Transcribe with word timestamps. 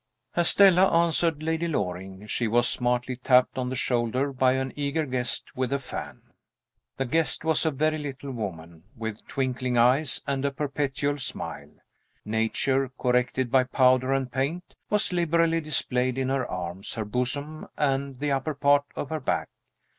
As 0.35 0.49
Stella 0.49 0.87
answered 0.89 1.43
Lady 1.43 1.67
Loring, 1.67 2.25
she 2.25 2.47
was 2.47 2.67
smartly 2.67 3.17
tapped 3.17 3.59
on 3.59 3.69
the 3.69 3.75
shoulder 3.75 4.33
by 4.33 4.53
an 4.53 4.73
eager 4.75 5.05
guest 5.05 5.55
with 5.55 5.71
a 5.71 5.77
fan. 5.77 6.23
The 6.97 7.05
guest 7.05 7.43
was 7.45 7.67
a 7.67 7.69
very 7.69 7.99
little 7.99 8.31
woman, 8.31 8.81
with 8.95 9.23
twinkling 9.27 9.77
eyes 9.77 10.23
and 10.25 10.43
a 10.43 10.49
perpetual 10.49 11.19
smile. 11.19 11.69
Nature, 12.25 12.89
corrected 12.97 13.51
by 13.51 13.63
powder 13.63 14.11
and 14.11 14.31
paint, 14.31 14.73
was 14.89 15.13
liberally 15.13 15.61
displayed 15.61 16.17
in 16.17 16.29
her 16.29 16.47
arms, 16.49 16.95
her 16.95 17.05
bosom, 17.05 17.67
and 17.77 18.17
the 18.17 18.31
upper 18.31 18.55
part 18.55 18.85
of 18.95 19.11
her 19.11 19.19
back. 19.19 19.49